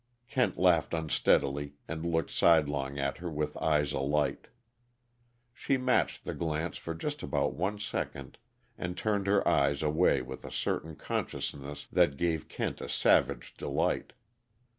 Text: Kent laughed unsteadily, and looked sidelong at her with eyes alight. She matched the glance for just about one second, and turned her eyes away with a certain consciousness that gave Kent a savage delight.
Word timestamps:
Kent 0.27 0.57
laughed 0.57 0.95
unsteadily, 0.95 1.75
and 1.87 2.03
looked 2.03 2.31
sidelong 2.31 2.97
at 2.97 3.17
her 3.19 3.29
with 3.29 3.55
eyes 3.57 3.91
alight. 3.93 4.47
She 5.53 5.77
matched 5.77 6.25
the 6.25 6.33
glance 6.33 6.75
for 6.77 6.95
just 6.95 7.21
about 7.21 7.53
one 7.53 7.77
second, 7.77 8.39
and 8.79 8.97
turned 8.97 9.27
her 9.27 9.47
eyes 9.47 9.83
away 9.83 10.23
with 10.23 10.43
a 10.43 10.49
certain 10.51 10.95
consciousness 10.95 11.85
that 11.91 12.17
gave 12.17 12.47
Kent 12.49 12.81
a 12.81 12.89
savage 12.89 13.53
delight. 13.55 14.13